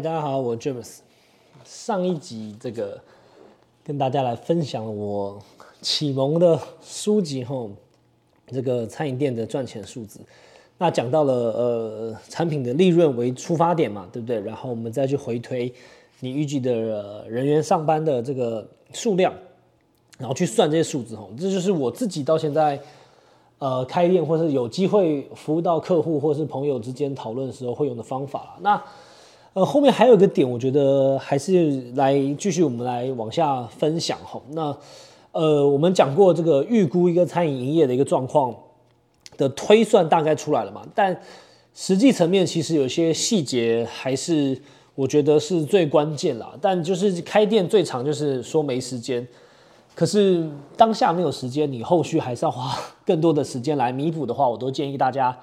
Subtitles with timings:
[0.00, 0.98] 大家好，我 James。
[1.64, 3.00] 上一集这个
[3.82, 5.36] 跟大家来分享了我
[5.80, 7.68] 启蒙的书籍后，
[8.46, 10.20] 这个餐饮店的赚钱数字。
[10.76, 14.38] 那讲到了呃产品的利润为出发点嘛，对不对？
[14.38, 15.72] 然后我们再去回推
[16.20, 19.34] 你预计的人员上班的这个数量，
[20.16, 22.80] 然后去算这些数字吼，这就是我自己到现在
[23.58, 28.80] 呃开店或是有机会服务到客户或是朋友之间讨论的时候会用的方法那
[29.58, 34.42] 呃后面还有一个点，我觉得还是来继续我们来往下分享吼。
[34.50, 34.76] 那
[35.32, 38.54] 呃我们讲过这个预估一个餐饮营业的一个状况。
[39.36, 40.82] 的推算大概出来了嘛？
[40.96, 41.16] 但
[41.72, 44.60] 实际层面其实有些细节还是
[44.96, 46.52] 我觉得是最关键啦。
[46.60, 49.24] 但就是开店最长就是说没时间，
[49.94, 50.44] 可是
[50.76, 55.38] 当下没有时间，你后续还是要花 更多的时间来弥补的话，我都建议大家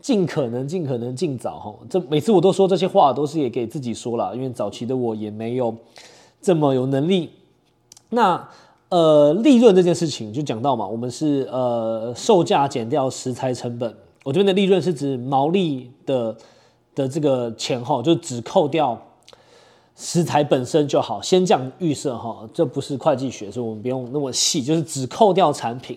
[0.00, 1.74] 尽可能、尽可能尽早哈。
[1.88, 5.74] 这每次我都说这些话，都是也给自己说了，因为早期的我也没有
[6.40, 7.30] 这么有能力。
[8.08, 8.48] 那。
[8.90, 13.88] 呃，利润这件事情就讲到嘛，我们是呃售价减掉食材成本，
[14.24, 16.36] 我这边的利润是指毛利的
[16.92, 19.00] 的这个钱哈，就只扣掉
[19.94, 25.96] 食材本身就好，先降预设哈，这不是会计学，所以我们不用那么细，就是只扣掉产品，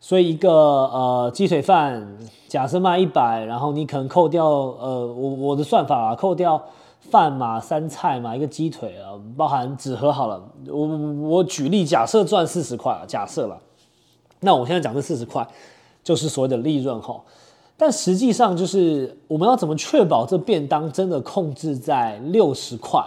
[0.00, 2.18] 所以一个呃鸡腿饭
[2.48, 6.62] 假设卖一百，然后你可能扣掉呃我我的算法啊，扣掉。
[7.10, 10.42] 饭嘛，三菜嘛，一个鸡腿啊，包含纸盒好了。
[10.66, 10.86] 我
[11.28, 13.58] 我举例，假设赚四十块啊，假设了。
[14.40, 15.46] 那我现在讲这四十块，
[16.04, 17.18] 就是所谓的利润哈。
[17.78, 23.02] 但实际上就是我们要怎么确保这便当真的控制在六十块，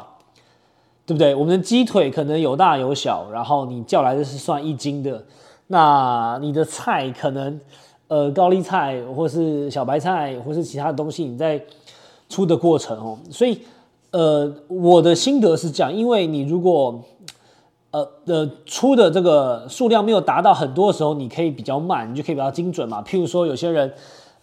[1.05, 1.35] 对不对？
[1.35, 5.23] 我们的鸡腿可能有大有小，然后你叫来的是算一斤的，
[5.71, 7.59] 那你的菜可能
[8.07, 11.59] 呃高丽菜或是小白菜或是其他的东西，你在
[12.29, 13.59] 出的过程哦，所以。
[14.13, 17.01] 呃，我的心得是这样，因为你如果
[17.91, 23.01] 呃的出的这个数量没有达到很多的时候，你可以比较慢，你就可以比较精准嘛。
[23.01, 23.89] 譬如说，有些人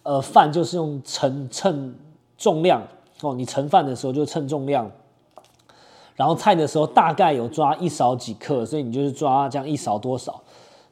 [0.01, 1.93] 呃饭就是用称称
[2.35, 2.81] 重量
[3.21, 4.89] 哦，你盛饭的时候就称重量，
[6.15, 10.41] 然后菜的时候大概有抓一勺几克，所以你就是抓这样一勺多少。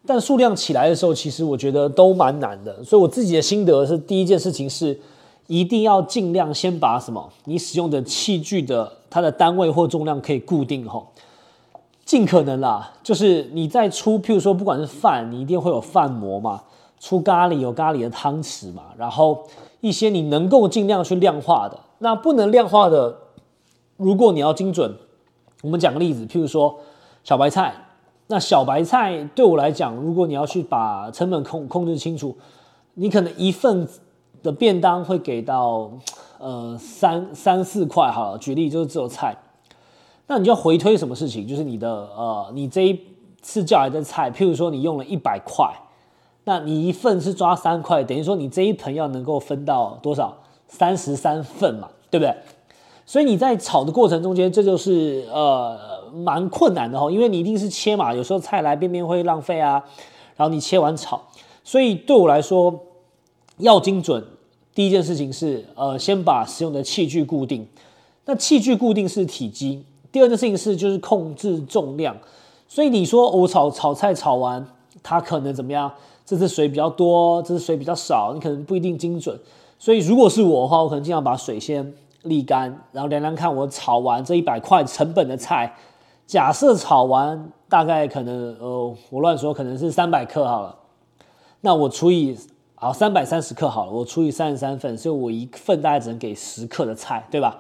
[0.08, 2.84] 但数量起来的时候，其实我觉得都蛮难的。
[2.84, 4.98] 所以我自己的心得是，第一件事情是。
[5.50, 11.08] 一定要尽量先把什么你使用的器具的它的单位或重量可以固定吼，
[12.04, 16.64] 尽可能啦，就是你在出，譬如说不管是饭，你一定会有饭模嘛，
[17.00, 19.42] 出咖喱有咖喱的汤匙嘛，然后
[19.80, 23.16] 一些你能够尽量去量化的，那不能量化的，
[23.96, 24.94] 如果你要精准，
[25.62, 26.78] 我们讲个例子，譬如说
[27.24, 27.74] 小白菜，
[28.28, 32.38] 那小白菜对我来讲，如果你要去把成本控控制清楚，
[32.94, 33.88] 你可能一份。
[34.44, 35.92] 的便当会给到
[36.38, 39.36] 呃三三四块好了，举例就是只有菜，
[40.28, 41.46] 那你就要回推什么事情？
[41.46, 42.98] 就是你的呃你这一
[43.42, 45.68] 次叫来的菜，譬如说你用了一百块，
[46.44, 50.38] 那你一份是抓三块，等于说你这一盆要能够分到多少？
[50.68, 52.34] 三十三份嘛，对不对？
[53.08, 55.76] 所以你在炒的过程中间，这就是呃
[56.14, 59.84] 蛮困难的哈，因为你一定是切嘛，有时候菜来边边会浪费啊，
[60.36, 61.20] 然后你切完炒，
[61.64, 62.84] 所以对我来说。
[63.60, 64.24] 要精准，
[64.76, 67.68] 第一件事情是，呃，先把使用的器具固定。
[68.26, 69.84] 那器具固定是体积。
[70.12, 72.16] 第二件事情是，就是控制重量。
[72.68, 74.64] 所以你说我炒炒菜炒完，
[75.02, 75.92] 它可能怎么样？
[76.24, 79.36] 这次水比较多，这次水比较少，你可能不一定精准。
[79.80, 81.92] 所以如果是我的话，我可能尽量把水先
[82.24, 85.76] 沥干，然后量量看我炒完这一百块成本的菜，
[86.26, 90.76] 假设炒完大概可能，呃，我乱说，可能是三百克好了。
[91.62, 92.38] 那我除以。
[92.80, 97.58] 好，三百三十克好了，我除以三十三份，所以我一份大概只能给十克的菜，对吧？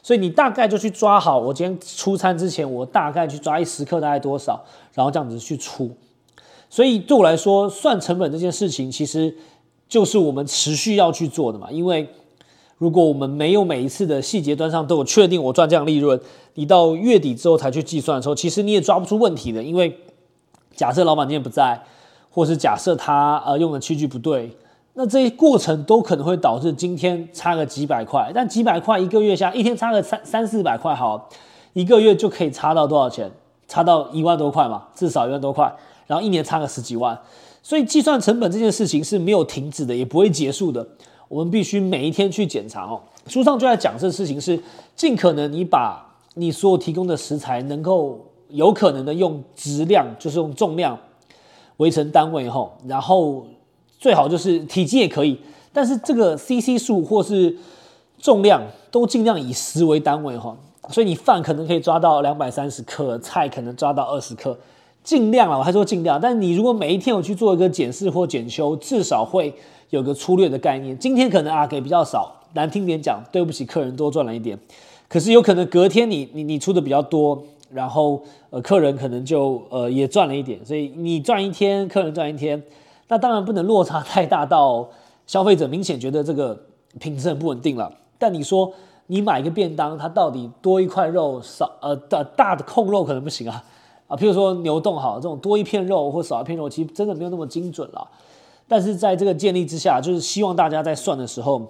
[0.00, 5.90] 所以你大概就去抓好，我今天出餐之前，我大概去抓一十克大概多少，然后这样子去出。
[6.68, 9.36] 所以对我来说，算成本这件事情，其实
[9.88, 11.68] 就是我们持续要去做的嘛。
[11.72, 12.08] 因为
[12.80, 16.20] 如果我们没有每一次的细节端上都有确定我赚这样利润，
[16.54, 19.62] 你到月底之后才去计算的时候，其实你也抓不出问题的。
[19.62, 19.96] 因为
[20.74, 21.80] 假设老板今天不在。
[22.32, 24.56] 或是假设他呃用的器具不对，
[24.94, 31.28] 那这些过程都可能会导致今天差个几百块，但几百块一个月下一天差个三三四百块，好，
[31.72, 33.28] 一个月就可以差到多少钱？
[33.66, 35.74] 差到一万多块嘛，至少一万多块，
[36.06, 37.18] 然后一年差个十几万，
[37.64, 40.86] 所以计算成本这件事情是没有停止的，也不会结束的。
[41.30, 43.00] 我们必须每一天去检查哦。
[43.28, 44.60] 书上就在讲这事情是
[44.96, 46.04] 尽可能你把
[46.34, 48.18] 你所有提供的食材能够
[48.48, 50.98] 有可能的用质量，就是用重量。
[51.76, 53.46] 围成单位后，然后
[53.98, 55.40] 最好就是体积也可以，
[55.72, 57.56] 但是这个 CC 数或是
[58.18, 58.60] 重量
[58.90, 60.54] 都尽量以十为单位哈。
[60.90, 64.58] 所以你饭可能可以抓到两百三十克，菜可能抓到二十克，
[65.02, 66.20] 尽量啊，我还说尽量。
[66.20, 69.52] 但你如果每一天有去做一个检视或检修，至少会
[69.90, 70.96] 有个粗略的概念。
[70.98, 74.58] 今天可能啊给比较少，难听点讲，对不起客人多赚了一点。
[75.08, 82.62] 可是有可能隔天你你你出的比较多，然后呃客人可能就呃也赚了一点，所以你赚一天，客人赚一天，
[83.08, 84.88] 那当然不能落差太大到
[85.26, 86.58] 消费者明显觉得这个
[86.98, 87.92] 品质很不稳定了。
[88.18, 88.72] 但你说。
[89.12, 93.60] 你买一个便当，它到底多一块肉少呃大大的控肉可能不行啊
[94.10, 98.06] 啊，譬如说牛冻好这种多一片肉或少一片肉，其实真的没有那么精准了。
[98.66, 101.62] 但是在这个建立之下，就是希望大家在算的时候，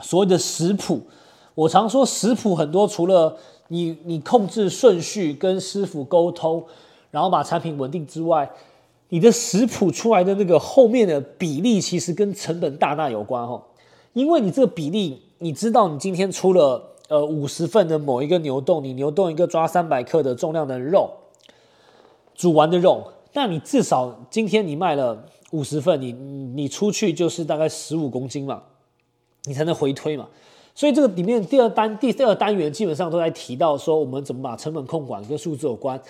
[0.00, 1.02] 所谓的食谱，
[1.54, 3.36] 我常说食谱很多，除了
[3.68, 6.64] 你你控制顺序跟师傅沟通，
[7.10, 8.50] 然后把产品稳定之外，
[9.10, 13.62] 你的食谱出来的那个后面的比例，其实跟成本大大有关哈，
[14.14, 15.22] 因为你这个比例。
[15.42, 21.10] 你知道你今天出了呃五十份的某一个牛冻，你牛冻一个抓三百克的重量的肉，
[22.34, 28.62] 煮完的肉，那你至少今天你卖了五十份，你你出去就是大概十五公斤嘛，
[29.44, 30.26] 你才能回推嘛。
[30.74, 36.00] 所以这个里面第二单第二单元基本上都在提到说我们怎么把成本控管跟数字有关。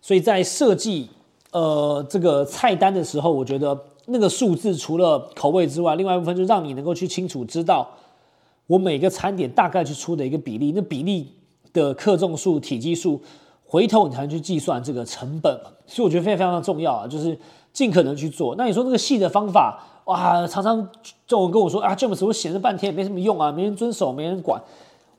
[0.00, 1.08] 所以在设计
[1.50, 7.88] 呃这个菜单的时候，我觉得那个数字除了口味之外，另外一部分就让你能够去清楚知道。
[8.68, 11.28] 我每个餐点大概去出的一个比例，那比例
[11.72, 13.20] 的克重数、体积数，
[13.72, 15.70] 回头你才能去计算这个成本嘛。
[15.86, 17.38] 所以我觉得非常非常重要啊，就是
[17.72, 18.54] 尽可能去做。
[18.56, 20.86] 那你说那个细的方法，哇，常常
[21.26, 24.60] 就有人跟我说啊，James，我写了半天也没什么用啊，没人遵守，没人管。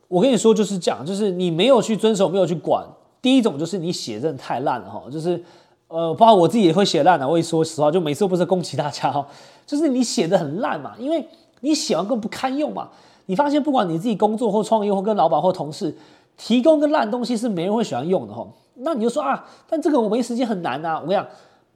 [0.07, 2.85] 我跟你说就是这样，就是你没有去遵守，没有去管。
[3.23, 5.43] 第一种就是你写真的太烂了哈，就是
[5.87, 7.27] 呃，包括我自己也会写烂的。
[7.27, 9.27] 我一说实话，就每次都不是恭喜大家哈，
[9.65, 11.27] 就是你写的很烂嘛，因为
[11.61, 12.89] 你写完更不堪用嘛。
[13.25, 15.95] 你发现，不管你自己工作或创业，或跟老板或同事
[16.37, 18.47] 提供个烂东西，是没人会喜欢用的哈。
[18.75, 20.95] 那你就说啊，但这个我没时间，很难啊。
[20.95, 21.27] 我跟你讲，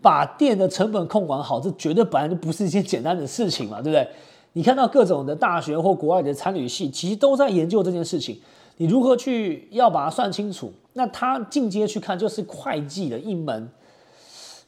[0.02, 4.08] 把店的成本控管好，这绝对本来就不是一件简单的事情嘛，对不对？
[4.54, 8.40] 你看到各种的大学或国外的参旅系，其实都在研究这件事情。
[8.78, 10.74] 你如何去要把它算清楚？
[10.94, 13.70] 那他进阶去看，就是会计的一门，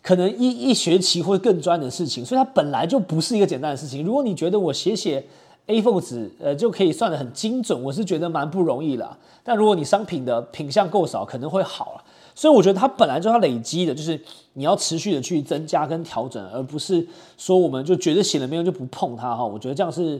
[0.04, 2.24] 可能一一学期或更专的事情。
[2.24, 4.06] 所以它本来就不是一个简单的事情。
[4.06, 5.26] 如果你觉得我写写。
[5.70, 9.16] A4 纸，呃，就可以算得很精准，我是觉得蛮不容易了。
[9.44, 12.04] 但如果你商品的品相够少，可能会好了。
[12.34, 14.20] 所以我觉得它本来就要累积的，就是
[14.54, 17.06] 你要持续的去增加跟调整，而不是
[17.38, 19.46] 说我们就觉得写了没有就不碰它哈。
[19.46, 20.20] 我觉得这样是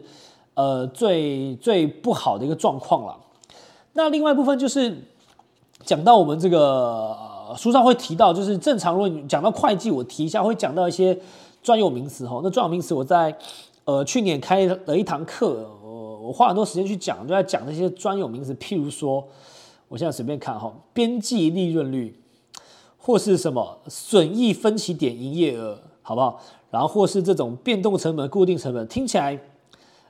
[0.54, 3.18] 呃最最不好的一个状况了。
[3.94, 4.96] 那另外一部分就是
[5.84, 7.18] 讲到我们这个
[7.58, 11.18] 书上会提到，就是正常如果你讲到会计，我提一下会讲到一些
[11.64, 12.40] 专有名词哈。
[12.44, 13.36] 那专有名词我在。
[13.90, 19.28] 呃，去年开了一堂课，我我花很多时间去讲，就在讲那些专有名词，譬如说，
[19.88, 22.16] 我现在随便看哈，边际利润率，
[23.00, 26.40] 或是什么损益分歧点营业额，好不好？
[26.70, 29.40] 然后或是这种变动成本、固定成本，听起来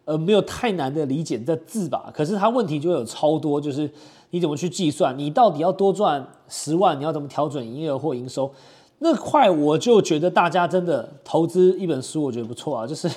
[0.04, 2.12] 呃没有太难的理解的字吧？
[2.14, 3.90] 可是它问题就有超多，就是
[4.32, 5.18] 你怎么去计算？
[5.18, 8.52] 你到底要多赚十万，你要怎么调整营业额或营收？
[8.98, 13.10] 那块我就觉得大家真的投资一本书，我觉得不错啊，就是。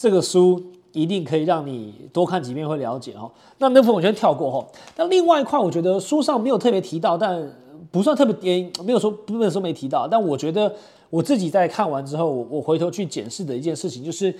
[0.00, 0.58] 这个书
[0.92, 3.30] 一定可以让你多看几遍会了解哦。
[3.58, 4.66] 那那部分我先跳过哈。
[4.96, 7.52] 那另外一块，我觉得书上没有特别提到，但
[7.90, 10.08] 不算特别没有说不能说没提到。
[10.08, 10.74] 但我觉得
[11.10, 14.34] 我自己在看完之后，我回头去检视的一件事情，就是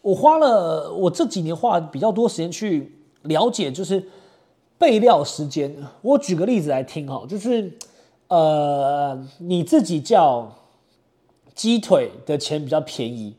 [0.00, 4.00] 我花了我这几年花比较多时间去了解，就是
[4.78, 5.76] 备料时间。
[6.02, 7.68] 我举个例子来听哈，就是
[8.28, 10.52] 呃，你自己叫
[11.52, 13.34] 鸡腿的钱比较便宜。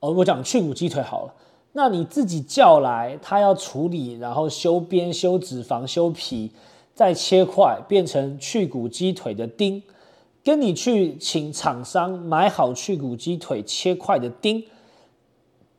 [0.00, 1.34] 哦，我讲去骨鸡腿好了，
[1.72, 6.50] 那你自己叫来，他要处理，然后修边、修脂肪、修皮，
[6.94, 9.82] 再切块变成去骨鸡腿的丁，
[10.42, 14.64] 跟你去请厂商买好去骨鸡腿切块的丁，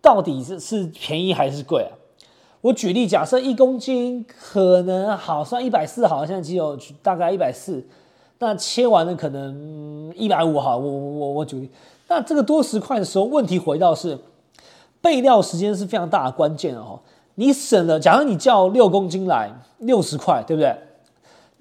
[0.01, 1.97] 到底是是便宜还是贵啊？
[2.61, 7.83] 我举例，假设一公斤可能好算一百四，好像现在只有大概一百四，
[8.37, 11.69] 那切完了可能一百五，好，我我我举例。
[12.11, 14.19] 那这个多十块的时候，问题回到是
[14.99, 16.99] 备料时间是非常大的关键哦。
[17.35, 20.75] 你省了，假如你叫六公斤来六十块，对不对？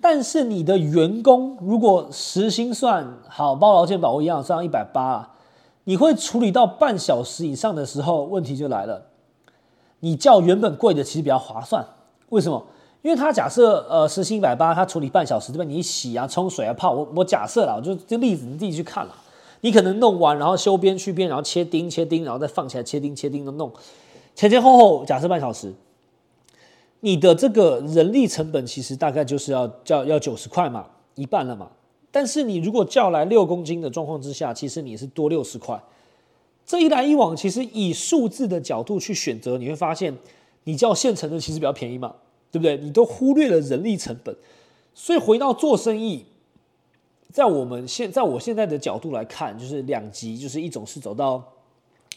[0.00, 5.30] 但是你的员工如果时薪算好，包劳健保一样算一百八啊，
[5.85, 9.07] 你会处理到半小时以上的时候，问题就来了。
[10.00, 11.87] 你叫原本贵的其实比较划算，
[12.30, 12.61] 为什么？
[13.02, 15.64] 因为他假设呃时薪一百八，他处理半小时，对吧？
[15.64, 19.14] 你洗啊、冲水啊、泡，我我假设了，我就这例子你自己去看了。
[19.62, 23.73] 你可能弄完，然后修边去边，然后切钉切钉，然后再放起来切钉切钉的弄，
[24.35, 25.73] 前前后后假设半小时，
[27.00, 31.71] 你的这个人力成本其实大概就是要叫要九十块嘛，一半了嘛。
[32.12, 35.81] 但是你如果叫来六公斤的状况之下，其实你是多六十块。
[36.67, 40.17] 这一来一往，其实以数字的角度去选择，你会发现
[40.64, 42.14] 你叫现成的其实比较便宜嘛，
[42.50, 42.76] 对不对？
[42.79, 44.35] 你都忽略了人力成本。
[44.95, 46.25] 所以回到做生意，
[47.32, 51.42] 在我们现在我现在的角度来看，就是两极，就是一种是走到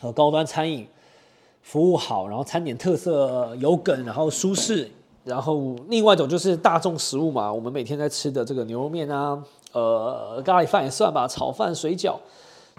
[0.01, 0.87] 呃高端餐饮。
[1.65, 4.91] 服务好，然后餐点特色有梗，然后舒适，
[5.23, 9.41] 然后另外一种就是大众食物嘛，我们每天在吃的这个牛肉面啊，
[9.71, 12.17] 呃，咖喱饭也算吧，炒饭、水饺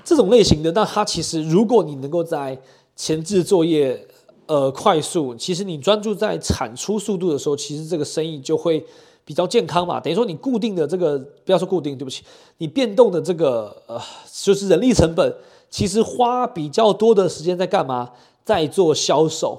[0.05, 0.71] 这种类型的。
[0.73, 2.59] 那它其实如果你能够在
[2.95, 4.07] 前置作业
[4.45, 8.85] 呃快速，其实你专注在产出速度的时候，其实这个生意就会
[9.25, 9.99] 比较健康嘛。
[10.01, 12.25] 等于说你固定的这个不要说固定，对不起，
[12.59, 14.01] 你变动的这个呃
[14.43, 15.35] 就是人力成本，
[15.71, 18.11] 其实花比较多的时间在干嘛？
[18.45, 19.59] 在做销售，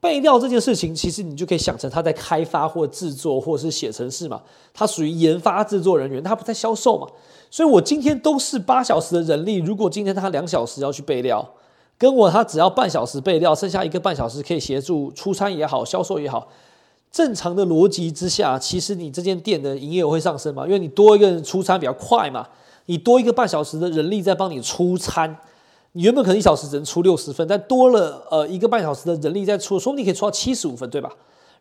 [0.00, 4.40] 备料这件事情，其实你就可以想成他在开发或制作，或是写程式嘛。
[4.72, 7.08] 他属于研发制作人员，他不在销售嘛。
[7.50, 11.44] 所以我今天都是八小时的人力，如果今天他两小时要去备料，
[11.98, 16.46] 跟我他只要半小时备料，剩下一个半小时可以协助出餐也好，销售也好，
[17.14, 20.66] 正常的逻辑之下，其实你这间店的营业额会上升嘛？
[20.66, 22.44] 因为你多一个人出餐比较快嘛，
[22.86, 25.38] 你多一个半小时的人力在帮你出餐。
[25.92, 31.12] 你原本可能一小时只能出六十分，但多了呃一个半小时的人力在出，说不定可以出到七十五分，对吧？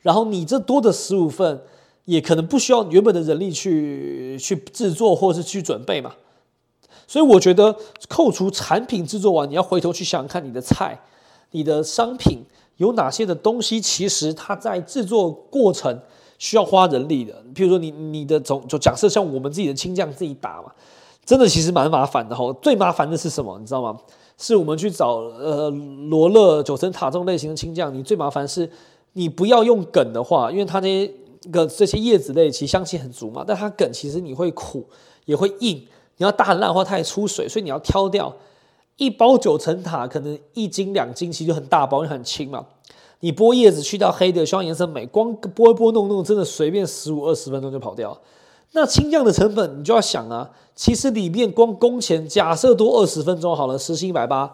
[0.02, 1.62] 然后你这多的十五份，
[2.06, 6.14] 也可能不需要原本的人力去去制作或是去准备嘛。
[7.06, 7.76] 所以我觉得，
[8.10, 11.00] 扣除产品制作完，你要回头去想看你的菜、
[11.52, 12.40] 你的商品
[12.78, 16.00] 有哪些的东西，其实它在制作过程
[16.38, 17.34] 需要花人力的。
[17.54, 20.72] 譬如说，你你的总就假设像我们自己的青酱自己打嘛，
[21.26, 22.52] 真的其实蛮麻烦的哈。
[22.62, 23.58] 最麻烦的是什么？
[23.60, 23.98] 你知道吗？
[24.36, 25.70] 是我们去找呃
[26.10, 28.68] 罗勒九层塔这种类型的青酱，你最麻烦是，
[29.14, 31.14] 你不要用梗的话，因为它那些
[31.52, 34.84] 个这些叶子类其实香气很足嘛，但它梗其实你会苦
[35.26, 35.78] 也会硬，
[36.18, 38.34] 你要大烂的话它也出水，所以你要挑掉
[38.98, 42.66] 一包九层塔，可能一斤两斤其实就很大包，因为很轻嘛。
[43.22, 48.18] 你剥叶子去掉黑的，希望颜色美，光剥一剥弄弄，真的随便十五二十分钟就跑掉。
[48.74, 54.52] 那清酱的成本你就要想啊，其实里面光工钱假设多二十分钟好了，时薪一百八，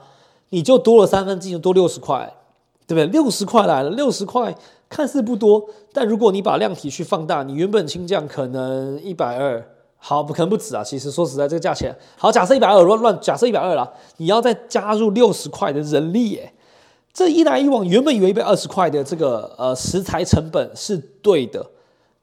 [0.49, 2.31] 你就多了三分之一，多六十块，
[2.85, 3.05] 对不对？
[3.07, 4.55] 六十块来了，六十块
[4.87, 9.67] 看似不多，但如果你把量体去放大，你原本清酱可能一百二，
[9.99, 10.83] 好不可能不止啊。
[10.83, 16.53] 其实说实在，这个价钱好，假设一百二乱乱，假设一百二了，你要再加入六十块的人力，耶，
[17.13, 21.65] 这一来一往，原本以为一百二十块的这个呃食材成本是对的。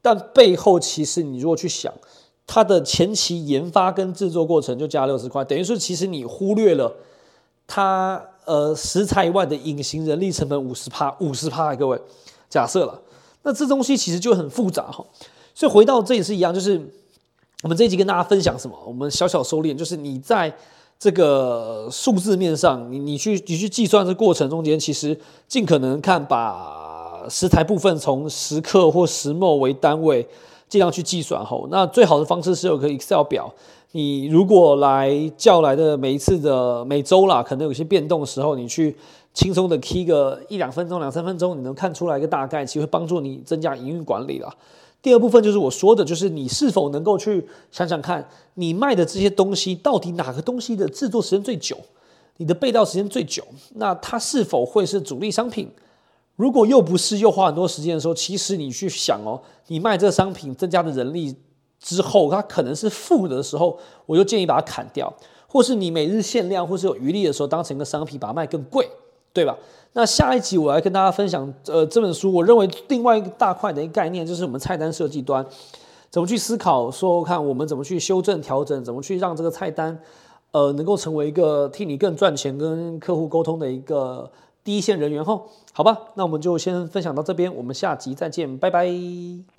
[0.03, 1.93] 但背后其实你如果去想，
[2.47, 6.95] 它的前期研发跟制作过程就加六十块，等于说其实你忽略了
[7.67, 12.01] 它呃食材以外的隐形人力成本五十趴五十趴，各位
[12.49, 13.03] 假设了，
[13.43, 15.05] 那这东西其实就很复杂哈。
[15.53, 16.81] 所以回到这也是一样，就是
[17.67, 18.79] 我们这一集跟大家分享什么？
[18.87, 20.55] 我们小小收敛，就是你在
[21.01, 25.19] 这个数字面上，你你去你去计算这过程中间，其实
[25.49, 27.27] 尽可能看把。
[27.29, 30.25] 食材部分从十克或十末为单位，
[30.69, 33.53] 尽量去计算后，那最好的方式是有个 Excel 表。
[33.91, 38.97] 你如果来叫来的每一次的每周啦，可能有些变动的时候，你去
[39.35, 44.55] 轻松的 key 个一两分钟、两三分钟，你能看出来一个大概，其实会帮助你增加营运管理啦。
[45.07, 51.79] 第二部分就是我说的，就是你是否能够去想想看，你卖的这些东西到底哪个东西的制作时间最久，
[52.39, 53.45] 你的备料时间最久，
[53.75, 55.71] 那它是否会是主力商品？
[56.35, 61.33] 如果又不是又花很多时间的时候，其实你去想哦，你卖这个商品增加的人力
[61.79, 65.15] 之后，它可能是负的时候，我就建议把它砍掉，
[65.47, 68.89] 或是你每日限量或是有余力的时候，当成一个商品把它卖更贵，
[69.37, 69.57] 对吧？
[69.93, 75.45] 那下一集我来跟大家分享，呃，这本书我认为另外一个大块的一个概念就是我们菜单设计端
[76.11, 79.99] 怎么去思考，说看我们怎么去修正调整，怎么去让这个菜单，
[80.53, 84.31] 呃，能够成为一个替你更赚钱跟客户沟通的一个。
[84.65, 89.56] 第一线人员后，好吧，那我们就先分享到这边，我们下集再见，拜拜。